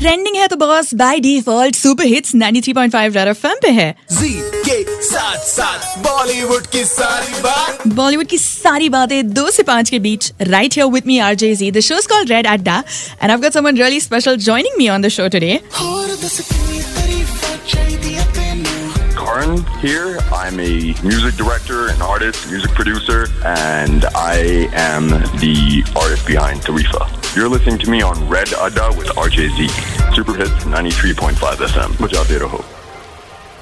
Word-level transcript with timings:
Trending 0.00 0.36
है 0.36 0.46
तो 0.48 0.56
boss 0.56 0.92
by 0.94 1.18
default 1.20 1.74
super 1.74 2.04
hits 2.04 2.34
93.5 2.34 3.16
red 3.16 3.28
FM 3.28 3.56
पे 3.62 3.70
है। 3.70 3.94
जी 4.12 4.28
के 4.68 5.02
साथ 5.04 5.38
साथ 5.46 5.98
बॉलीवुड 5.98 6.66
की 6.66 6.84
सारी 6.84 7.40
बात। 7.42 7.86
बॉलीवुड 7.88 8.26
की 8.26 8.38
सारी 8.38 8.88
बातें 8.88 9.32
दो 9.34 9.50
से 9.50 9.62
पाँच 9.62 9.90
के 9.90 9.98
बीच 9.98 10.32
right 10.42 10.74
here 10.74 10.86
with 10.86 11.06
me 11.06 11.18
RJ 11.18 11.54
ji 11.54 11.70
the 11.70 11.80
show 11.80 11.98
is 11.98 12.08
called 12.08 12.32
red 12.32 12.46
Adda 12.46 12.78
and 12.78 13.22
I 13.22 13.28
have 13.28 13.40
got 13.40 13.52
someone 13.52 13.76
really 13.76 14.00
special 14.00 14.36
joining 14.48 14.78
me 14.78 14.88
on 14.88 15.02
the 15.02 15.08
show 15.18 15.28
today 15.28 15.60
here. 19.82 20.08
I'm 20.38 20.58
a 20.60 20.72
music 21.04 21.36
director, 21.36 21.78
and 21.92 22.02
artist, 22.08 22.50
music 22.50 22.74
producer, 22.80 23.20
and 23.52 24.04
I 24.24 24.68
am 24.88 25.08
the 25.46 25.56
artist 26.02 26.26
behind 26.26 26.68
Tarifa. 26.68 27.19
You're 27.36 27.48
listening 27.48 27.78
to 27.78 27.90
me 27.90 28.02
on 28.02 28.28
Red 28.28 28.52
Adda 28.54 28.92
with 28.98 29.06
RJ 29.06 29.56
Zee, 29.56 29.68
Super 30.16 30.34
Hits 30.34 30.64
93.5 30.64 31.34
FM. 31.38 31.90
Bajate. 31.90 32.64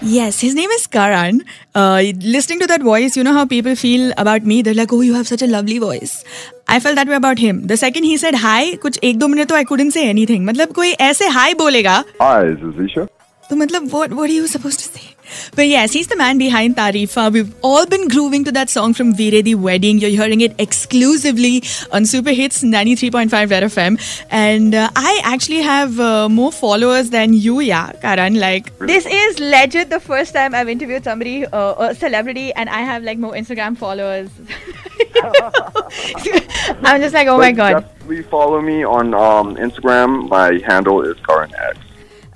Yes, 0.01 0.41
his 0.41 0.55
name 0.55 0.71
is 0.71 0.87
Qaran. 0.87 1.43
Uh, 1.75 2.03
listening 2.23 2.61
to 2.61 2.67
that 2.67 2.83
voice, 2.83 3.17
you 3.17 3.25
know 3.25 3.33
how 3.33 3.45
people 3.45 3.75
feel 3.75 4.13
about 4.17 4.43
me. 4.43 4.63
They're 4.63 4.75
like, 4.75 4.93
oh, 4.93 5.03
you 5.03 5.15
have 5.15 5.29
such 5.29 5.43
a 5.43 5.47
lovely 5.47 5.79
voice. 5.79 6.25
I 6.71 6.79
felt 6.79 6.95
that 6.95 7.09
way 7.09 7.15
about 7.15 7.39
him 7.39 7.61
the 7.67 7.75
second 7.75 8.05
he 8.05 8.19
said 8.19 8.37
hi 8.37 8.73
कुछ 8.73 8.99
एक 9.05 9.19
दो 9.19 9.29
couldn't 9.29 9.93
say 9.93 10.15
anything. 10.15 10.29
से 10.29 10.37
koi 10.37 10.45
मतलब 10.45 10.73
कोई 10.73 10.91
ऐसे 10.91 11.29
hi 11.29 11.59
बोलेगा 11.59 12.05
hi 12.23 12.45
is 12.47 13.18
तो 13.51 13.57
मतलब 13.57 13.91
what 13.91 14.13
are 14.13 14.33
you 14.33 14.47
supposed 14.47 14.79
to 14.81 14.85
say? 14.85 15.15
But 15.55 15.69
yes, 15.69 15.93
he's 15.93 16.07
the 16.07 16.17
man 16.17 16.39
behind 16.39 16.77
Tareefan. 16.77 17.33
We've 17.33 17.55
all 17.63 17.87
been 17.87 18.09
grooving 18.09 18.45
to 18.45 18.53
that 18.53 18.71
song 18.71 18.95
from 18.95 19.15
Veere 19.15 19.43
Di 19.43 19.55
Wedding. 19.55 19.99
You're 19.99 20.11
hearing 20.11 20.41
it 20.41 20.55
exclusively 20.59 21.63
on 21.93 22.07
Super 22.07 22.31
Hits 22.31 22.63
93.5 22.63 23.51
Red 23.51 23.63
FM. 23.65 23.99
And 24.31 24.75
uh, 24.75 24.89
I 24.97 25.21
actually 25.25 25.61
have 25.61 26.01
uh, 26.01 26.29
more 26.29 26.53
followers 26.53 27.11
than 27.11 27.33
you, 27.35 27.61
yeah, 27.61 27.93
Qaran. 27.93 28.39
Like, 28.39 28.77
this 28.79 29.07
is 29.07 29.39
legit 29.39 29.91
the 29.91 30.01
first 30.01 30.35
time 30.35 30.55
I've 30.55 30.69
interviewed 30.69 31.05
somebody, 31.05 31.45
uh, 31.47 31.91
a 31.91 31.95
celebrity, 31.95 32.53
and 32.53 32.69
I 32.69 32.81
have 32.81 33.03
like 33.03 33.19
more 33.19 33.33
Instagram 33.33 33.77
followers. 33.77 34.31
I'm 36.85 37.01
just 37.01 37.15
like, 37.15 37.29
oh 37.29 37.37
but 37.37 37.43
my 37.43 37.53
god. 37.53 37.73
Definitely 37.81 38.23
follow 38.25 38.61
me 38.61 38.85
on 38.85 39.15
um, 39.15 39.57
Instagram. 39.57 40.29
My 40.29 40.61
handle 40.67 41.03
is 41.03 41.17
Qaran 41.19 41.53
X. 41.55 41.79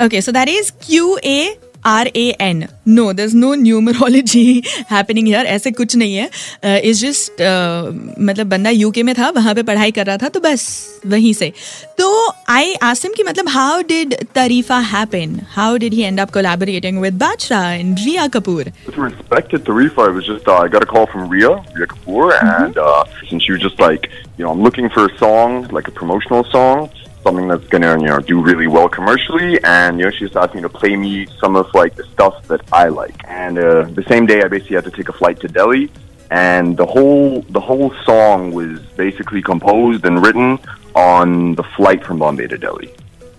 Okay, 0.02 0.20
so 0.20 0.32
that 0.32 0.48
is 0.48 0.72
Q 0.82 1.16
A 1.22 1.56
R 1.84 2.06
A 2.12 2.32
N. 2.32 2.66
No, 2.84 3.12
there's 3.12 3.36
no 3.36 3.50
numerology 3.50 4.66
happening 4.88 5.26
here. 5.26 5.44
ऐसे 5.46 5.70
कुछ 5.70 5.94
नहीं 5.96 6.16
है 6.16 6.28
uh, 6.28 6.80
just 6.82 7.02
just 7.02 8.16
मतलब 8.20 8.46
बंदा 8.48 8.70
UK 8.70 9.02
में 9.02 9.14
था 9.14 9.28
वहाँ 9.36 9.54
पे 9.54 9.62
पढ़ाई 9.62 9.92
कर 9.98 10.06
रहा 10.06 10.16
था 10.22 10.28
तो 10.28 10.40
बस 10.40 10.64
वहीं 11.06 11.32
से 11.32 11.52
तो 11.98 12.08
आई 12.50 12.74
आसिम 12.82 13.12
की 13.16 13.24
मतलब 13.28 13.48
how 13.48 13.82
did 13.92 14.16
Tareefan 14.38 14.82
happen? 14.94 15.36
How 15.56 15.70
did 15.84 15.94
he 15.98 16.04
end 16.04 16.24
up 16.24 16.32
collaborating 16.38 16.98
with 17.04 17.20
Bachra 17.20 17.62
and 17.78 18.02
Riya 18.06 18.26
Kapoor? 18.38 18.72
With 18.86 18.98
respect 18.98 19.52
to 19.52 19.60
Tareefan, 19.60 20.08
it 20.08 20.18
was 20.18 20.26
just 20.26 20.48
uh, 20.48 20.56
I 20.56 20.66
got 20.66 20.82
a 20.82 20.90
call 20.94 21.06
from 21.06 21.28
Rhea, 21.28 21.54
Rhea 21.76 21.86
Kapoor, 21.86 22.32
mm-hmm. 22.32 22.64
and 22.64 22.82
uh, 22.88 23.04
since 23.30 23.44
she 23.44 23.52
was 23.52 23.60
just 23.60 23.78
like, 23.78 24.10
you 24.36 24.44
know, 24.44 24.50
I'm 24.50 24.62
looking 24.62 24.90
for 24.90 25.06
a 25.06 25.16
song, 25.18 25.68
like 25.78 25.86
a 25.86 25.96
promotional 26.02 26.42
song 26.56 26.90
something 27.22 27.48
that's 27.48 27.66
gonna, 27.68 27.98
you 28.00 28.06
know, 28.06 28.20
do 28.20 28.42
really 28.42 28.66
well 28.66 28.88
commercially, 28.88 29.62
and 29.64 29.98
you 29.98 30.04
know, 30.04 30.10
she 30.10 30.20
just 30.20 30.36
asked 30.36 30.54
me 30.54 30.62
to 30.62 30.68
play 30.68 30.96
me 30.96 31.26
some 31.40 31.56
of 31.56 31.72
like 31.74 31.94
the 31.94 32.04
stuff 32.04 32.46
that 32.48 32.60
I 32.72 32.88
like. 32.88 33.16
And 33.28 33.58
uh, 33.58 33.82
the 33.84 34.04
same 34.08 34.26
day, 34.26 34.42
I 34.42 34.48
basically 34.48 34.76
had 34.76 34.84
to 34.84 34.90
take 34.90 35.08
a 35.08 35.12
flight 35.12 35.40
to 35.40 35.48
Delhi, 35.48 35.90
and 36.30 36.76
the 36.76 36.86
whole 36.86 37.42
the 37.50 37.60
whole 37.60 37.94
song 38.04 38.52
was 38.52 38.80
basically 38.96 39.42
composed 39.42 40.04
and 40.04 40.22
written 40.24 40.58
on 40.94 41.54
the 41.54 41.62
flight 41.76 42.04
from 42.04 42.18
Bombay 42.18 42.48
to 42.48 42.58
Delhi. 42.58 42.92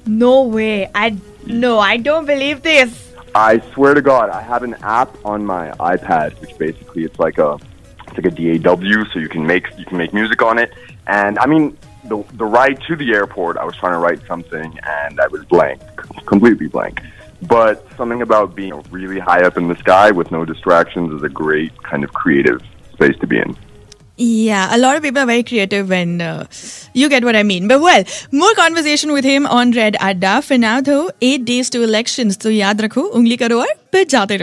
No 0.05 0.43
way. 0.43 0.89
I 0.93 1.17
no, 1.45 1.79
I 1.79 1.97
don't 1.97 2.25
believe 2.25 2.61
this. 2.61 3.13
I 3.35 3.59
swear 3.73 3.93
to 3.95 4.01
God, 4.01 4.29
I 4.29 4.41
have 4.41 4.63
an 4.63 4.75
app 4.83 5.13
on 5.25 5.43
my 5.45 5.71
iPad, 5.79 6.39
which 6.39 6.55
basically 6.57 7.03
it's 7.03 7.17
like 7.19 7.37
a 7.39 7.57
it's 8.07 8.17
like 8.17 8.27
a 8.27 8.59
DAW, 8.59 9.05
so 9.11 9.19
you 9.19 9.29
can 9.29 9.45
make 9.45 9.67
you 9.77 9.85
can 9.85 9.97
make 9.97 10.13
music 10.13 10.41
on 10.41 10.59
it. 10.59 10.71
And 11.07 11.39
I 11.39 11.47
mean, 11.47 11.77
the, 12.05 12.23
the 12.33 12.45
ride 12.45 12.81
to 12.87 12.95
the 12.95 13.13
airport, 13.13 13.57
I 13.57 13.65
was 13.65 13.75
trying 13.75 13.93
to 13.93 13.99
write 13.99 14.25
something 14.27 14.79
and 14.83 15.19
I 15.19 15.27
was 15.27 15.43
blank, 15.45 15.81
completely 16.25 16.67
blank. 16.67 17.01
But 17.41 17.85
something 17.97 18.21
about 18.21 18.55
being 18.55 18.81
really 18.89 19.19
high 19.19 19.43
up 19.43 19.57
in 19.57 19.67
the 19.67 19.75
sky 19.75 20.11
with 20.11 20.31
no 20.31 20.45
distractions 20.45 21.11
is 21.13 21.23
a 21.23 21.29
great 21.29 21.71
kind 21.83 22.03
of 22.03 22.13
creative 22.13 22.61
space 22.93 23.17
to 23.19 23.27
be 23.27 23.37
in. 23.37 23.57
Yeah, 24.15 24.75
a 24.75 24.77
lot 24.77 24.95
of 24.95 25.01
people 25.01 25.23
are 25.23 25.25
very 25.25 25.41
creative 25.41 25.89
when 25.89 26.21
uh, 26.21 26.45
you 26.93 27.09
get 27.09 27.23
what 27.23 27.35
I 27.35 27.41
mean. 27.41 27.67
But 27.67 27.81
well, 27.81 28.03
more 28.31 28.53
conversation 28.53 29.11
with 29.11 29.25
him 29.25 29.47
on 29.47 29.71
Red 29.71 29.97
Adda. 29.99 30.43
For 30.43 30.57
now 30.57 30.81
though, 30.81 31.09
8 31.19 31.45
days 31.45 31.71
to 31.71 31.81
elections. 31.81 32.37
So 32.39 32.49
yaad 32.49 32.77
rakho, 32.77 33.11
ungli 33.11 33.39
karo 33.39 33.61
aur 33.61 33.67
jaate. 33.91 34.37